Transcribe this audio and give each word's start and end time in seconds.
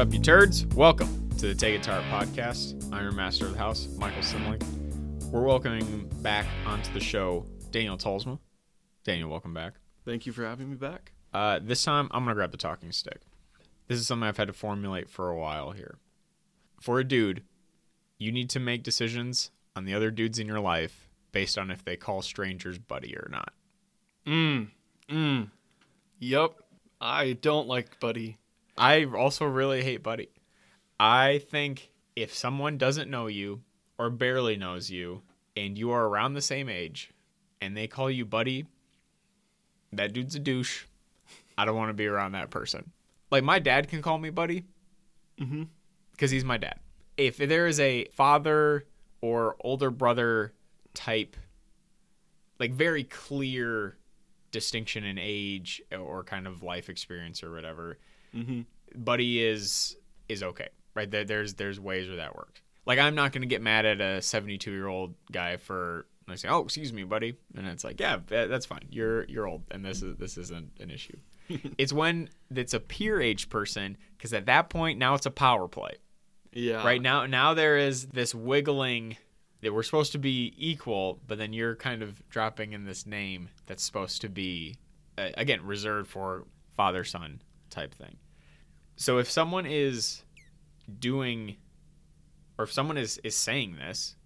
up, 0.00 0.14
you 0.14 0.18
turds? 0.18 0.64
Welcome 0.68 1.28
to 1.36 1.48
the 1.48 1.54
Take 1.54 1.74
It 1.74 1.82
to 1.82 1.90
podcast. 2.10 2.90
I'm 2.90 3.02
your 3.02 3.12
master 3.12 3.44
of 3.44 3.52
the 3.52 3.58
house, 3.58 3.86
Michael 3.98 4.22
Simley. 4.22 4.58
We're 5.24 5.42
welcoming 5.42 6.10
back 6.22 6.46
onto 6.64 6.90
the 6.94 7.00
show 7.00 7.44
Daniel 7.70 7.98
Tolsma. 7.98 8.38
Daniel, 9.04 9.28
welcome 9.28 9.52
back. 9.52 9.74
Thank 10.06 10.24
you 10.24 10.32
for 10.32 10.42
having 10.42 10.70
me 10.70 10.76
back. 10.76 11.12
Uh, 11.34 11.60
this 11.62 11.84
time, 11.84 12.08
I'm 12.12 12.24
going 12.24 12.30
to 12.30 12.34
grab 12.34 12.50
the 12.50 12.56
talking 12.56 12.92
stick. 12.92 13.20
This 13.88 13.98
is 13.98 14.06
something 14.06 14.26
I've 14.26 14.38
had 14.38 14.46
to 14.46 14.54
formulate 14.54 15.10
for 15.10 15.28
a 15.28 15.36
while 15.36 15.72
here. 15.72 15.98
For 16.80 16.98
a 16.98 17.04
dude, 17.04 17.42
you 18.16 18.32
need 18.32 18.48
to 18.50 18.58
make 18.58 18.82
decisions 18.82 19.50
on 19.76 19.84
the 19.84 19.92
other 19.92 20.10
dudes 20.10 20.38
in 20.38 20.46
your 20.46 20.60
life 20.60 21.10
based 21.30 21.58
on 21.58 21.70
if 21.70 21.84
they 21.84 21.96
call 21.96 22.22
strangers 22.22 22.78
buddy 22.78 23.14
or 23.14 23.28
not. 23.30 23.52
Mm. 24.26 24.68
Mm. 25.10 25.50
Yep. 26.20 26.52
I 27.02 27.34
don't 27.34 27.68
like 27.68 28.00
Buddy. 28.00 28.38
I 28.76 29.04
also 29.04 29.44
really 29.44 29.82
hate 29.82 30.02
buddy. 30.02 30.28
I 30.98 31.38
think 31.50 31.90
if 32.16 32.34
someone 32.34 32.78
doesn't 32.78 33.10
know 33.10 33.26
you 33.26 33.62
or 33.98 34.10
barely 34.10 34.56
knows 34.56 34.90
you 34.90 35.22
and 35.56 35.76
you 35.78 35.90
are 35.90 36.06
around 36.06 36.34
the 36.34 36.42
same 36.42 36.68
age 36.68 37.10
and 37.60 37.76
they 37.76 37.86
call 37.86 38.10
you 38.10 38.24
buddy, 38.24 38.66
that 39.92 40.12
dude's 40.12 40.34
a 40.34 40.38
douche. 40.38 40.84
I 41.58 41.64
don't 41.64 41.76
want 41.76 41.90
to 41.90 41.94
be 41.94 42.06
around 42.06 42.32
that 42.32 42.50
person. 42.50 42.90
Like 43.30 43.44
my 43.44 43.58
dad 43.58 43.88
can 43.88 44.02
call 44.02 44.18
me 44.18 44.30
buddy 44.30 44.64
Mm-hmm. 45.40 45.62
because 46.12 46.30
he's 46.30 46.44
my 46.44 46.58
dad. 46.58 46.78
If 47.16 47.38
there 47.38 47.66
is 47.66 47.80
a 47.80 48.04
father 48.12 48.84
or 49.22 49.56
older 49.60 49.90
brother 49.90 50.52
type, 50.92 51.34
like 52.58 52.72
very 52.72 53.04
clear 53.04 53.96
distinction 54.50 55.02
in 55.04 55.16
age 55.18 55.80
or 55.98 56.24
kind 56.24 56.46
of 56.46 56.62
life 56.62 56.90
experience 56.90 57.42
or 57.42 57.52
whatever, 57.52 57.98
Mm-hmm. 58.34 58.60
buddy 59.02 59.44
is 59.44 59.96
is 60.28 60.42
okay, 60.42 60.68
right? 60.94 61.10
There, 61.10 61.24
there's 61.24 61.54
there's 61.54 61.80
ways 61.80 62.08
where 62.08 62.16
that 62.18 62.36
works. 62.36 62.62
Like 62.86 62.98
I'm 62.98 63.14
not 63.14 63.32
gonna 63.32 63.46
get 63.46 63.62
mad 63.62 63.86
at 63.86 64.00
a 64.00 64.22
72 64.22 64.70
year 64.70 64.86
old 64.86 65.14
guy 65.30 65.56
for 65.56 66.06
like 66.28 66.38
saying, 66.38 66.54
"Oh, 66.54 66.64
excuse 66.64 66.92
me, 66.92 67.04
buddy," 67.04 67.36
and 67.56 67.66
it's 67.66 67.84
like, 67.84 68.00
yeah, 68.00 68.18
that's 68.26 68.66
fine. 68.66 68.86
You're 68.90 69.24
you're 69.24 69.46
old, 69.46 69.62
and 69.70 69.84
this 69.84 70.02
is 70.02 70.16
this 70.16 70.38
isn't 70.38 70.70
an 70.80 70.90
issue. 70.90 71.16
it's 71.78 71.92
when 71.92 72.30
it's 72.54 72.74
a 72.74 72.80
peer 72.80 73.20
age 73.20 73.48
person, 73.48 73.96
because 74.16 74.32
at 74.32 74.46
that 74.46 74.70
point 74.70 74.98
now 74.98 75.14
it's 75.14 75.26
a 75.26 75.30
power 75.30 75.68
play. 75.68 75.92
Yeah. 76.52 76.84
right 76.84 77.00
now 77.00 77.26
now 77.26 77.54
there 77.54 77.76
is 77.78 78.06
this 78.06 78.34
wiggling 78.34 79.16
that 79.60 79.72
we're 79.72 79.84
supposed 79.84 80.10
to 80.12 80.18
be 80.18 80.52
equal, 80.56 81.20
but 81.28 81.38
then 81.38 81.52
you're 81.52 81.76
kind 81.76 82.02
of 82.02 82.28
dropping 82.28 82.72
in 82.72 82.84
this 82.84 83.06
name 83.06 83.50
that's 83.66 83.84
supposed 83.84 84.20
to 84.22 84.28
be 84.28 84.76
uh, 85.16 85.28
again 85.36 85.64
reserved 85.64 86.08
for 86.08 86.46
father 86.76 87.04
son 87.04 87.40
type 87.70 87.94
thing. 87.94 88.16
So 88.96 89.18
if 89.18 89.30
someone 89.30 89.66
is 89.66 90.22
doing 90.98 91.56
or 92.58 92.64
if 92.64 92.72
someone 92.72 92.98
is 92.98 93.18
is 93.24 93.36
saying 93.36 93.76
this, 93.76 94.16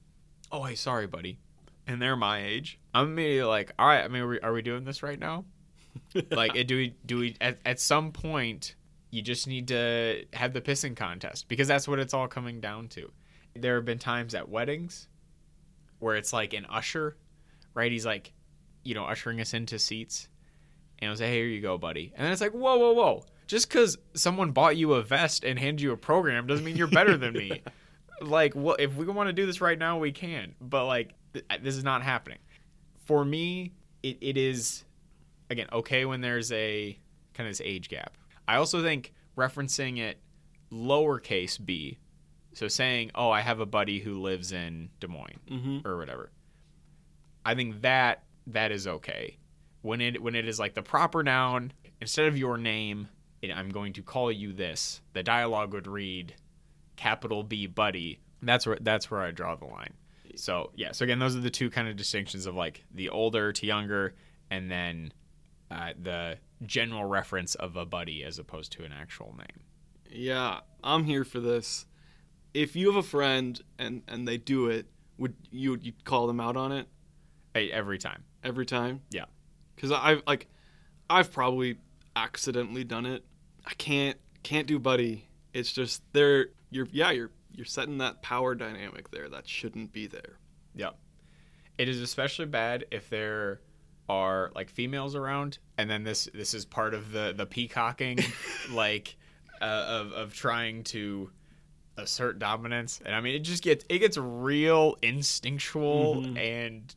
oh 0.50 0.64
hey 0.64 0.74
sorry 0.74 1.06
buddy, 1.06 1.38
and 1.86 2.00
they're 2.00 2.16
my 2.16 2.44
age, 2.44 2.78
I'm 2.92 3.12
immediately 3.12 3.48
like, 3.48 3.72
all 3.78 3.86
right, 3.86 4.04
I 4.04 4.08
mean, 4.08 4.22
are 4.22 4.28
we, 4.28 4.40
are 4.40 4.52
we 4.52 4.62
doing 4.62 4.84
this 4.84 5.02
right 5.02 5.18
now? 5.18 5.44
like, 6.30 6.66
do 6.66 6.76
we 6.76 6.96
do 7.06 7.18
we 7.18 7.36
at, 7.40 7.58
at 7.64 7.78
some 7.78 8.10
point 8.10 8.74
you 9.14 9.22
just 9.22 9.46
need 9.46 9.68
to 9.68 10.24
have 10.32 10.52
the 10.52 10.60
pissing 10.60 10.96
contest 10.96 11.46
because 11.46 11.68
that's 11.68 11.86
what 11.86 12.00
it's 12.00 12.12
all 12.12 12.26
coming 12.26 12.60
down 12.60 12.88
to. 12.88 13.12
There 13.54 13.76
have 13.76 13.84
been 13.84 14.00
times 14.00 14.34
at 14.34 14.48
weddings 14.48 15.06
where 16.00 16.16
it's 16.16 16.32
like 16.32 16.52
an 16.52 16.66
usher, 16.68 17.16
right? 17.74 17.92
He's 17.92 18.04
like, 18.04 18.32
you 18.82 18.92
know, 18.92 19.04
ushering 19.04 19.40
us 19.40 19.54
into 19.54 19.78
seats, 19.78 20.28
and 20.98 21.10
I'll 21.10 21.16
say, 21.16 21.28
"Hey, 21.28 21.36
here 21.36 21.46
you 21.46 21.60
go, 21.60 21.78
buddy." 21.78 22.12
And 22.16 22.26
then 22.26 22.32
it's 22.32 22.40
like, 22.40 22.54
"Whoa, 22.54 22.76
whoa, 22.76 22.92
whoa!" 22.92 23.24
Just 23.46 23.68
because 23.68 23.98
someone 24.14 24.52
bought 24.52 24.76
you 24.76 24.94
a 24.94 25.02
vest 25.02 25.44
and 25.44 25.58
handed 25.58 25.82
you 25.82 25.92
a 25.92 25.96
program 25.96 26.46
doesn't 26.46 26.64
mean 26.64 26.76
you're 26.76 26.86
better 26.86 27.16
than 27.16 27.34
me. 27.34 27.62
like, 28.20 28.54
well, 28.54 28.76
if 28.78 28.94
we 28.96 29.06
want 29.06 29.28
to 29.28 29.32
do 29.32 29.46
this 29.46 29.60
right 29.60 29.78
now, 29.78 29.98
we 29.98 30.12
can. 30.12 30.54
But 30.60 30.86
like, 30.86 31.14
th- 31.32 31.44
this 31.62 31.76
is 31.76 31.84
not 31.84 32.02
happening. 32.02 32.38
For 33.04 33.24
me, 33.24 33.72
it, 34.02 34.18
it 34.20 34.36
is 34.36 34.84
again 35.50 35.66
okay 35.72 36.04
when 36.04 36.20
there's 36.20 36.50
a 36.52 36.98
kind 37.34 37.48
of 37.48 37.50
this 37.50 37.60
age 37.64 37.88
gap. 37.88 38.16
I 38.48 38.56
also 38.56 38.82
think 38.82 39.12
referencing 39.36 39.98
it 39.98 40.18
lowercase 40.72 41.62
b, 41.64 41.98
so 42.52 42.68
saying, 42.68 43.10
"Oh, 43.14 43.30
I 43.30 43.40
have 43.40 43.60
a 43.60 43.66
buddy 43.66 44.00
who 44.00 44.20
lives 44.20 44.52
in 44.52 44.90
Des 45.00 45.08
Moines." 45.08 45.40
Mm-hmm. 45.50 45.86
or 45.86 45.98
whatever. 45.98 46.30
I 47.44 47.54
think 47.54 47.82
that 47.82 48.24
that 48.46 48.72
is 48.72 48.86
okay. 48.86 49.36
When 49.82 50.00
it 50.00 50.22
when 50.22 50.34
it 50.34 50.48
is 50.48 50.58
like 50.58 50.74
the 50.74 50.82
proper 50.82 51.22
noun 51.22 51.72
instead 52.00 52.26
of 52.26 52.38
your 52.38 52.56
name, 52.56 53.08
I'm 53.52 53.68
going 53.70 53.92
to 53.94 54.02
call 54.02 54.30
you 54.32 54.52
this. 54.52 55.00
The 55.12 55.22
dialogue 55.22 55.72
would 55.72 55.86
read 55.86 56.34
capital 56.96 57.42
B 57.42 57.66
buddy. 57.66 58.20
That's 58.42 58.66
where 58.66 58.78
that's 58.80 59.10
where 59.10 59.22
I 59.22 59.30
draw 59.30 59.54
the 59.56 59.66
line. 59.66 59.94
So, 60.36 60.72
yeah, 60.74 60.90
so 60.92 61.04
again, 61.04 61.18
those 61.20 61.36
are 61.36 61.40
the 61.40 61.50
two 61.50 61.70
kind 61.70 61.86
of 61.88 61.96
distinctions 61.96 62.46
of 62.46 62.54
like 62.56 62.84
the 62.92 63.08
older 63.08 63.52
to 63.52 63.66
younger 63.66 64.14
and 64.50 64.68
then 64.70 65.12
uh, 65.70 65.90
the 66.00 66.38
general 66.66 67.04
reference 67.04 67.54
of 67.54 67.76
a 67.76 67.84
buddy 67.86 68.24
as 68.24 68.38
opposed 68.38 68.72
to 68.72 68.84
an 68.84 68.92
actual 68.92 69.34
name. 69.38 69.62
Yeah. 70.10 70.60
I'm 70.82 71.04
here 71.04 71.24
for 71.24 71.40
this. 71.40 71.86
If 72.52 72.74
you 72.76 72.88
have 72.88 72.96
a 72.96 73.02
friend 73.06 73.60
and 73.78 74.02
and 74.08 74.26
they 74.28 74.36
do 74.36 74.66
it, 74.66 74.86
would 75.18 75.34
you 75.50 75.78
you 75.80 75.92
call 76.04 76.26
them 76.26 76.40
out 76.40 76.56
on 76.56 76.72
it 76.72 76.88
Hey, 77.54 77.70
Every 77.70 77.98
time. 77.98 78.24
every 78.42 78.66
time? 78.66 79.00
Yeah. 79.10 79.24
Because 79.76 79.92
I've 79.92 80.22
like, 80.26 80.48
I've 81.08 81.32
probably 81.32 81.78
accidentally 82.16 82.82
done 82.84 83.06
it. 83.06 83.24
I 83.64 83.74
can't 83.74 84.18
can't 84.42 84.66
do 84.66 84.78
Buddy. 84.78 85.28
It's 85.52 85.72
just 85.72 86.02
there. 86.12 86.48
You're 86.70 86.88
yeah. 86.90 87.10
You're 87.10 87.30
you're 87.52 87.64
setting 87.64 87.98
that 87.98 88.22
power 88.22 88.54
dynamic 88.54 89.10
there 89.10 89.28
that 89.28 89.48
shouldn't 89.48 89.92
be 89.92 90.06
there. 90.06 90.38
Yeah. 90.74 90.90
It 91.78 91.88
is 91.88 92.00
especially 92.00 92.46
bad 92.46 92.84
if 92.90 93.08
there 93.08 93.60
are 94.08 94.50
like 94.54 94.68
females 94.70 95.14
around, 95.14 95.58
and 95.78 95.88
then 95.88 96.02
this 96.04 96.28
this 96.34 96.52
is 96.54 96.64
part 96.64 96.94
of 96.94 97.10
the 97.12 97.32
the 97.36 97.46
peacocking, 97.46 98.18
like 98.70 99.16
uh, 99.60 99.64
of 99.64 100.12
of 100.12 100.34
trying 100.34 100.84
to 100.84 101.30
assert 101.96 102.38
dominance. 102.38 103.00
And 103.04 103.14
I 103.14 103.20
mean, 103.20 103.34
it 103.34 103.40
just 103.40 103.62
gets 103.62 103.84
it 103.88 103.98
gets 104.00 104.18
real 104.18 104.96
instinctual 105.02 106.16
Mhm. 106.22 106.38
and 106.38 106.94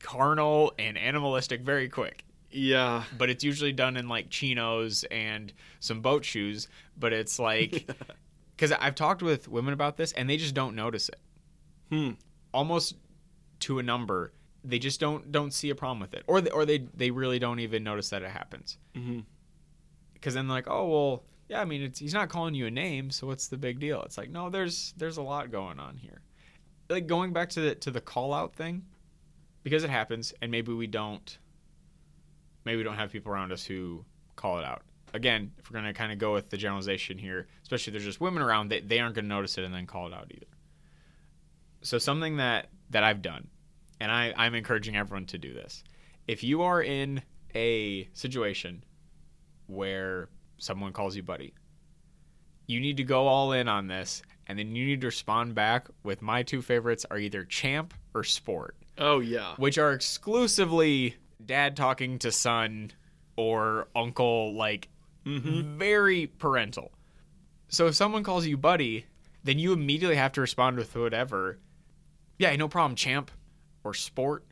carnal 0.00 0.72
and 0.78 0.98
animalistic 0.98 1.62
very 1.62 1.88
quick. 1.88 2.24
Yeah. 2.50 3.04
But 3.16 3.30
it's 3.30 3.44
usually 3.44 3.72
done 3.72 3.96
in 3.96 4.08
like 4.08 4.30
chinos 4.30 5.04
and 5.10 5.52
some 5.78 6.00
boat 6.00 6.24
shoes. 6.24 6.68
But 6.98 7.12
it's 7.12 7.38
like 7.38 7.88
because 8.56 8.72
I've 8.72 8.94
talked 8.94 9.22
with 9.22 9.48
women 9.48 9.72
about 9.72 9.96
this, 9.96 10.12
and 10.12 10.28
they 10.28 10.36
just 10.36 10.54
don't 10.54 10.74
notice 10.74 11.08
it 11.08 11.18
Hmm. 11.90 12.10
almost 12.54 12.94
to 13.60 13.78
a 13.80 13.82
number 13.82 14.32
they 14.62 14.78
just 14.78 15.00
don't 15.00 15.32
don't 15.32 15.52
see 15.52 15.70
a 15.70 15.74
problem 15.74 15.98
with 16.00 16.14
it 16.14 16.22
or 16.28 16.40
they, 16.40 16.50
or 16.50 16.64
they 16.64 16.78
they 16.94 17.10
really 17.10 17.38
don't 17.40 17.58
even 17.60 17.82
notice 17.82 18.10
that 18.10 18.22
it 18.22 18.30
happens 18.30 18.78
because 20.14 20.34
then 20.34 20.46
they're 20.46 20.56
like 20.56 20.68
oh 20.68 20.86
well 20.86 21.24
yeah 21.48 21.60
i 21.60 21.64
mean 21.64 21.82
it's, 21.82 21.98
he's 21.98 22.14
not 22.14 22.28
calling 22.28 22.54
you 22.54 22.66
a 22.66 22.70
name 22.70 23.10
so 23.10 23.26
what's 23.26 23.48
the 23.48 23.56
big 23.56 23.80
deal 23.80 24.02
it's 24.02 24.16
like 24.18 24.30
no 24.30 24.50
there's 24.50 24.94
there's 24.98 25.16
a 25.16 25.22
lot 25.22 25.50
going 25.50 25.80
on 25.80 25.96
here 25.96 26.20
like 26.88 27.06
going 27.08 27.32
back 27.32 27.48
to 27.48 27.60
the 27.60 27.74
to 27.74 27.90
the 27.90 28.00
call 28.00 28.32
out 28.32 28.54
thing 28.54 28.82
because 29.64 29.82
it 29.82 29.90
happens 29.90 30.32
and 30.42 30.50
maybe 30.52 30.72
we 30.72 30.86
don't 30.86 31.38
maybe 32.70 32.76
we 32.78 32.84
don't 32.84 32.94
have 32.96 33.10
people 33.10 33.32
around 33.32 33.50
us 33.50 33.64
who 33.64 34.04
call 34.36 34.60
it 34.60 34.64
out. 34.64 34.82
Again 35.12 35.50
if 35.58 35.68
we're 35.68 35.74
going 35.80 35.92
to 35.92 35.98
kind 35.98 36.12
of 36.12 36.18
go 36.18 36.32
with 36.32 36.50
the 36.50 36.56
generalization 36.56 37.18
here 37.18 37.48
especially 37.64 37.90
if 37.90 37.94
there's 37.94 38.04
just 38.04 38.20
women 38.20 38.44
around 38.44 38.68
they, 38.68 38.78
they 38.80 39.00
aren't 39.00 39.16
going 39.16 39.24
to 39.24 39.28
notice 39.28 39.58
it 39.58 39.64
and 39.64 39.74
then 39.74 39.84
call 39.84 40.06
it 40.06 40.14
out 40.14 40.30
either. 40.32 40.46
So 41.82 41.98
something 41.98 42.36
that 42.36 42.68
that 42.90 43.02
i've 43.02 43.20
done 43.22 43.48
and 43.98 44.12
I, 44.12 44.32
i'm 44.36 44.54
encouraging 44.54 44.96
everyone 44.96 45.26
to 45.26 45.38
do 45.38 45.52
this. 45.52 45.82
If 46.28 46.44
you 46.44 46.62
are 46.62 46.80
in 46.80 47.22
a 47.56 48.08
situation 48.12 48.84
where 49.66 50.28
someone 50.58 50.92
calls 50.92 51.16
you 51.16 51.24
buddy 51.24 51.54
you 52.68 52.78
need 52.78 52.96
to 52.98 53.02
go 53.04 53.26
all 53.26 53.50
in 53.50 53.66
on 53.66 53.88
this 53.88 54.22
and 54.46 54.56
then 54.56 54.76
you 54.76 54.86
need 54.86 55.00
to 55.00 55.08
respond 55.08 55.56
back 55.56 55.88
with 56.04 56.22
my 56.22 56.44
two 56.44 56.62
favorites 56.62 57.04
are 57.10 57.18
either 57.18 57.44
champ 57.44 57.94
or 58.14 58.22
sport 58.22 58.76
Oh 58.96 59.18
yeah. 59.18 59.54
which 59.56 59.76
are 59.78 59.92
exclusively 59.92 61.16
dad 61.46 61.76
talking 61.76 62.18
to 62.20 62.30
son 62.32 62.92
or 63.36 63.88
uncle 63.94 64.54
like 64.54 64.88
Mm-hmm. 65.26 65.76
very 65.78 66.26
parental. 66.28 66.92
So 67.68 67.86
if 67.88 67.94
someone 67.94 68.24
calls 68.24 68.46
you 68.46 68.56
buddy 68.56 69.04
then 69.44 69.58
you 69.58 69.72
immediately 69.72 70.16
have 70.16 70.32
to 70.32 70.40
respond 70.40 70.78
with 70.78 70.96
whatever. 70.96 71.58
Yeah 72.38 72.56
no 72.56 72.68
problem 72.68 72.96
champ 72.96 73.30
or 73.84 73.92
sport. 73.92 74.44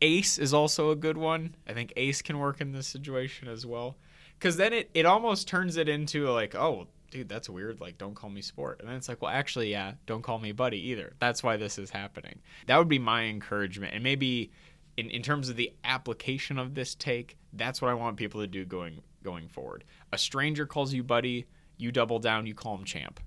Ace 0.00 0.38
is 0.38 0.54
also 0.54 0.90
a 0.90 0.96
good 0.96 1.16
one. 1.16 1.56
I 1.68 1.72
think 1.72 1.92
ace 1.96 2.22
can 2.22 2.38
work 2.38 2.60
in 2.60 2.70
this 2.72 2.86
situation 2.86 3.48
as 3.48 3.66
well. 3.66 3.96
Because 4.38 4.56
then 4.56 4.72
it, 4.72 4.90
it 4.94 5.06
almost 5.06 5.48
turns 5.48 5.76
it 5.76 5.88
into 5.88 6.28
like 6.30 6.54
oh 6.54 6.86
dude 7.10 7.28
that's 7.28 7.50
weird 7.50 7.80
like 7.80 7.98
don't 7.98 8.14
call 8.14 8.30
me 8.30 8.42
sport. 8.42 8.78
And 8.78 8.88
then 8.88 8.96
it's 8.96 9.08
like 9.08 9.20
well 9.22 9.30
actually 9.32 9.72
yeah 9.72 9.94
don't 10.06 10.22
call 10.22 10.38
me 10.38 10.52
buddy 10.52 10.78
either. 10.90 11.14
That's 11.18 11.42
why 11.42 11.56
this 11.56 11.78
is 11.78 11.90
happening. 11.90 12.38
That 12.66 12.78
would 12.78 12.88
be 12.88 13.00
my 13.00 13.24
encouragement. 13.24 13.92
And 13.94 14.04
maybe 14.04 14.52
in, 14.96 15.10
in 15.10 15.22
terms 15.22 15.48
of 15.48 15.56
the 15.56 15.72
application 15.84 16.58
of 16.58 16.74
this 16.74 16.94
take 16.94 17.36
that's 17.52 17.80
what 17.80 17.90
i 17.90 17.94
want 17.94 18.16
people 18.16 18.40
to 18.40 18.46
do 18.46 18.64
going 18.64 19.00
going 19.22 19.48
forward 19.48 19.84
a 20.12 20.18
stranger 20.18 20.66
calls 20.66 20.92
you 20.92 21.02
buddy 21.02 21.46
you 21.82 21.92
double 21.92 22.18
down, 22.18 22.46
you 22.46 22.54
call 22.54 22.76
him 22.76 22.84
champ. 22.84 23.20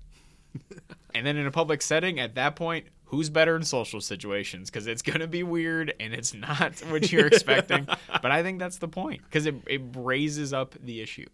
and 1.14 1.26
then 1.26 1.36
in 1.36 1.46
a 1.46 1.50
public 1.50 1.82
setting, 1.82 2.18
at 2.18 2.34
that 2.34 2.56
point, 2.56 2.86
who's 3.04 3.28
better 3.28 3.54
in 3.54 3.62
social 3.62 4.00
situations? 4.00 4.70
Because 4.70 4.86
it's 4.86 5.02
going 5.02 5.20
to 5.20 5.28
be 5.28 5.42
weird 5.42 5.94
and 6.00 6.14
it's 6.14 6.34
not 6.34 6.78
what 6.88 7.12
you're 7.12 7.26
expecting. 7.28 7.86
but 8.22 8.30
I 8.30 8.42
think 8.42 8.58
that's 8.58 8.78
the 8.78 8.88
point 8.88 9.22
because 9.24 9.46
it, 9.46 9.54
it 9.66 9.82
raises 9.94 10.52
up 10.52 10.74
the 10.82 11.00
issue. 11.00 11.26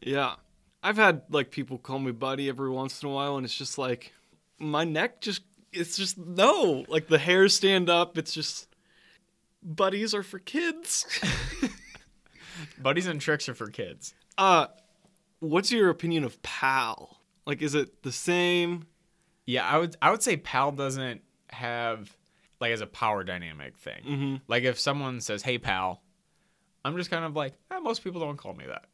Yeah. 0.00 0.36
I've 0.82 0.96
had 0.96 1.22
like 1.28 1.50
people 1.50 1.76
call 1.76 1.98
me 1.98 2.12
buddy 2.12 2.48
every 2.48 2.70
once 2.70 3.02
in 3.02 3.08
a 3.08 3.12
while, 3.12 3.36
and 3.36 3.44
it's 3.44 3.56
just 3.56 3.76
like 3.76 4.14
my 4.58 4.84
neck 4.84 5.20
just, 5.20 5.42
it's 5.72 5.96
just 5.96 6.16
no. 6.16 6.86
Like 6.88 7.06
the 7.06 7.18
hairs 7.18 7.54
stand 7.54 7.90
up. 7.90 8.16
It's 8.16 8.32
just, 8.32 8.69
buddies 9.62 10.14
are 10.14 10.22
for 10.22 10.38
kids. 10.38 11.06
Buddies 12.78 13.06
and 13.06 13.20
Trix 13.20 13.48
are 13.48 13.54
for 13.54 13.70
kids. 13.70 14.14
uh, 14.36 14.66
what's 15.38 15.72
your 15.72 15.88
opinion 15.88 16.24
of 16.24 16.40
pal? 16.42 17.18
Like, 17.46 17.62
is 17.62 17.74
it 17.74 18.02
the 18.02 18.12
same? 18.12 18.86
Yeah, 19.46 19.66
I 19.66 19.78
would 19.78 19.96
I 20.02 20.10
would 20.10 20.22
say 20.22 20.36
pal 20.36 20.72
doesn't 20.72 21.22
have 21.48 22.14
like 22.60 22.72
as 22.72 22.80
a 22.80 22.86
power 22.86 23.24
dynamic 23.24 23.78
thing. 23.78 24.02
Mm-hmm. 24.06 24.36
Like 24.46 24.64
if 24.64 24.78
someone 24.78 25.20
says, 25.20 25.42
"Hey 25.42 25.58
pal," 25.58 26.02
I'm 26.84 26.96
just 26.96 27.10
kind 27.10 27.24
of 27.24 27.34
like, 27.34 27.54
eh, 27.70 27.78
most 27.78 28.04
people 28.04 28.20
don't 28.20 28.36
call 28.36 28.54
me 28.54 28.66
that. 28.66 28.84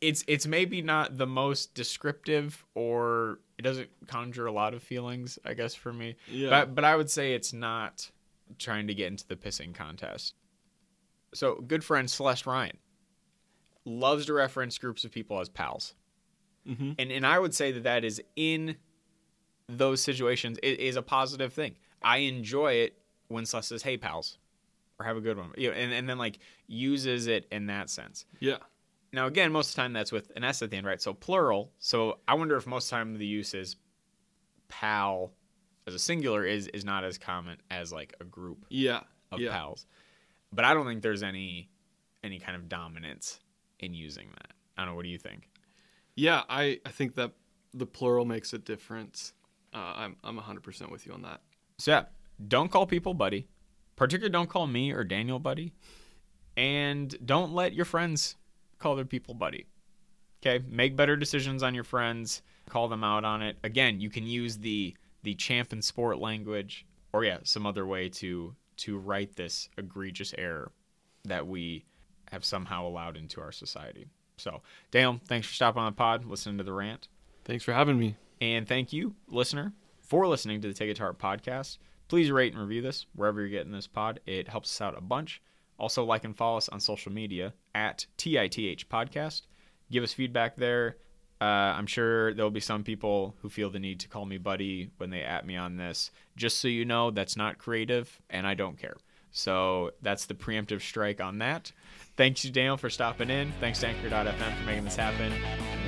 It's 0.00 0.24
it's 0.26 0.46
maybe 0.46 0.82
not 0.82 1.16
the 1.16 1.26
most 1.26 1.74
descriptive 1.74 2.64
or 2.74 3.38
it 3.58 3.62
doesn't 3.62 3.88
conjure 4.08 4.46
a 4.46 4.52
lot 4.52 4.74
of 4.74 4.82
feelings, 4.82 5.38
I 5.44 5.54
guess 5.54 5.74
for 5.74 5.92
me. 5.92 6.16
Yeah. 6.28 6.50
But 6.50 6.74
but 6.74 6.84
I 6.84 6.96
would 6.96 7.10
say 7.10 7.32
it's 7.34 7.52
not 7.52 8.10
trying 8.58 8.86
to 8.86 8.94
get 8.94 9.08
into 9.08 9.26
the 9.26 9.36
pissing 9.36 9.74
contest. 9.74 10.34
So, 11.34 11.56
good 11.56 11.84
friend 11.84 12.10
Celeste 12.10 12.46
Ryan 12.46 12.78
loves 13.84 14.26
to 14.26 14.34
reference 14.34 14.78
groups 14.78 15.04
of 15.04 15.12
people 15.12 15.40
as 15.40 15.48
pals. 15.48 15.94
Mm-hmm. 16.68 16.92
And 16.98 17.12
and 17.12 17.26
I 17.26 17.38
would 17.38 17.54
say 17.54 17.72
that 17.72 17.84
that 17.84 18.04
is 18.04 18.20
in 18.34 18.76
those 19.68 20.00
situations 20.00 20.58
it 20.62 20.80
is 20.80 20.96
a 20.96 21.02
positive 21.02 21.52
thing. 21.52 21.76
I 22.02 22.18
enjoy 22.18 22.74
it 22.74 22.98
when 23.28 23.46
Celeste 23.46 23.68
says, 23.68 23.82
"Hey 23.82 23.96
pals," 23.96 24.38
or 24.98 25.06
"Have 25.06 25.16
a 25.16 25.20
good 25.20 25.36
one," 25.36 25.52
you 25.56 25.70
know, 25.70 25.76
and 25.76 25.92
and 25.92 26.08
then 26.08 26.18
like 26.18 26.38
uses 26.66 27.28
it 27.28 27.46
in 27.50 27.66
that 27.66 27.88
sense. 27.88 28.26
Yeah. 28.40 28.58
Now 29.12 29.26
again, 29.26 29.52
most 29.52 29.70
of 29.70 29.76
the 29.76 29.82
time 29.82 29.92
that's 29.92 30.10
with 30.10 30.32
an 30.34 30.42
S 30.42 30.62
at 30.62 30.70
the 30.70 30.76
end, 30.76 30.86
right? 30.86 31.00
So 31.00 31.14
plural. 31.14 31.72
So 31.78 32.18
I 32.26 32.34
wonder 32.34 32.56
if 32.56 32.66
most 32.66 32.86
of 32.86 32.90
the 32.90 32.96
time 32.96 33.18
the 33.18 33.26
use 33.26 33.54
is 33.54 33.76
pal 34.68 35.32
as 35.86 35.94
a 35.94 35.98
singular 35.98 36.44
is 36.44 36.68
is 36.68 36.84
not 36.84 37.04
as 37.04 37.18
common 37.18 37.58
as 37.70 37.92
like 37.92 38.14
a 38.20 38.24
group 38.24 38.66
Yeah. 38.70 39.00
of 39.32 39.40
yeah. 39.40 39.50
pals. 39.52 39.86
But 40.52 40.64
I 40.64 40.74
don't 40.74 40.86
think 40.86 41.02
there's 41.02 41.22
any 41.22 41.68
any 42.24 42.38
kind 42.38 42.56
of 42.56 42.68
dominance 42.68 43.40
in 43.78 43.94
using 43.94 44.28
that. 44.30 44.52
I 44.76 44.82
don't 44.82 44.90
know. 44.92 44.96
What 44.96 45.04
do 45.04 45.10
you 45.10 45.18
think? 45.18 45.48
Yeah. 46.16 46.42
I, 46.48 46.80
I 46.84 46.90
think 46.90 47.14
that 47.14 47.32
the 47.74 47.86
plural 47.86 48.24
makes 48.24 48.52
a 48.52 48.58
difference. 48.58 49.32
Uh, 49.74 49.92
I'm, 49.96 50.16
I'm 50.24 50.38
100% 50.38 50.90
with 50.90 51.06
you 51.06 51.12
on 51.12 51.22
that. 51.22 51.40
So 51.78 51.90
yeah, 51.92 52.04
don't 52.48 52.70
call 52.70 52.86
people 52.86 53.12
buddy. 53.14 53.46
Particularly 53.96 54.32
don't 54.32 54.48
call 54.48 54.66
me 54.66 54.92
or 54.92 55.04
Daniel 55.04 55.38
buddy. 55.38 55.72
And 56.56 57.14
don't 57.24 57.52
let 57.52 57.74
your 57.74 57.84
friends 57.84 58.36
call 58.78 58.96
their 58.96 59.04
people 59.04 59.34
buddy. 59.34 59.66
Okay? 60.42 60.64
Make 60.66 60.96
better 60.96 61.16
decisions 61.16 61.62
on 61.62 61.74
your 61.74 61.84
friends. 61.84 62.42
Call 62.68 62.88
them 62.88 63.04
out 63.04 63.24
on 63.24 63.42
it. 63.42 63.56
Again, 63.62 64.00
you 64.00 64.08
can 64.10 64.26
use 64.26 64.56
the 64.58 64.96
the 65.26 65.34
champ 65.34 65.72
and 65.72 65.84
sport 65.84 66.18
language 66.18 66.86
or 67.12 67.24
yeah, 67.24 67.38
some 67.42 67.66
other 67.66 67.84
way 67.84 68.08
to 68.08 68.54
to 68.76 68.96
right 68.96 69.34
this 69.34 69.68
egregious 69.76 70.32
error 70.38 70.70
that 71.24 71.46
we 71.46 71.84
have 72.30 72.44
somehow 72.44 72.86
allowed 72.86 73.16
into 73.16 73.40
our 73.40 73.50
society. 73.50 74.06
So, 74.36 74.62
Daniel, 74.90 75.20
thanks 75.26 75.48
for 75.48 75.54
stopping 75.54 75.82
on 75.82 75.92
the 75.92 75.96
pod, 75.96 76.24
listening 76.24 76.58
to 76.58 76.64
the 76.64 76.72
rant. 76.72 77.08
Thanks 77.44 77.64
for 77.64 77.72
having 77.72 77.98
me. 77.98 78.16
And 78.40 78.68
thank 78.68 78.92
you, 78.92 79.14
listener, 79.28 79.72
for 80.02 80.28
listening 80.28 80.60
to 80.60 80.68
the 80.68 80.74
Take 80.74 80.90
It 80.90 80.96
to 80.96 81.02
Heart 81.02 81.18
podcast. 81.18 81.78
Please 82.06 82.30
rate 82.30 82.52
and 82.52 82.62
review 82.62 82.82
this 82.82 83.06
wherever 83.14 83.40
you're 83.40 83.48
getting 83.48 83.72
this 83.72 83.88
pod. 83.88 84.20
It 84.26 84.46
helps 84.46 84.70
us 84.70 84.80
out 84.80 84.96
a 84.96 85.00
bunch. 85.00 85.42
Also, 85.78 86.04
like 86.04 86.24
and 86.24 86.36
follow 86.36 86.58
us 86.58 86.68
on 86.68 86.78
social 86.78 87.10
media 87.10 87.52
at 87.74 88.06
TITH 88.16 88.88
Podcast. 88.88 89.42
Give 89.90 90.04
us 90.04 90.12
feedback 90.12 90.56
there. 90.56 90.98
Uh, 91.40 91.44
I'm 91.44 91.86
sure 91.86 92.32
there'll 92.34 92.50
be 92.50 92.60
some 92.60 92.82
people 92.82 93.34
who 93.42 93.48
feel 93.50 93.70
the 93.70 93.78
need 93.78 94.00
to 94.00 94.08
call 94.08 94.24
me 94.24 94.38
buddy 94.38 94.90
when 94.96 95.10
they 95.10 95.22
at 95.22 95.46
me 95.46 95.56
on 95.56 95.76
this. 95.76 96.10
Just 96.36 96.58
so 96.58 96.68
you 96.68 96.84
know, 96.84 97.10
that's 97.10 97.36
not 97.36 97.58
creative, 97.58 98.20
and 98.30 98.46
I 98.46 98.54
don't 98.54 98.78
care. 98.78 98.96
So 99.32 99.90
that's 100.00 100.24
the 100.24 100.34
preemptive 100.34 100.80
strike 100.80 101.20
on 101.20 101.38
that. 101.38 101.72
Thanks 102.16 102.40
to 102.42 102.50
Daniel 102.50 102.78
for 102.78 102.88
stopping 102.88 103.28
in. 103.28 103.52
Thanks 103.60 103.80
to 103.80 103.88
Anchor.fm 103.88 104.58
for 104.58 104.64
making 104.64 104.84
this 104.84 104.96
happen. 104.96 105.30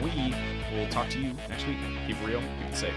We 0.03 0.35
will 0.77 0.89
talk 0.89 1.09
to 1.11 1.19
you 1.19 1.33
next 1.49 1.67
week. 1.67 1.79
Keep 2.06 2.21
it 2.21 2.27
real, 2.27 2.41
keep 2.41 2.69
it 2.71 2.77
safe. 2.77 2.95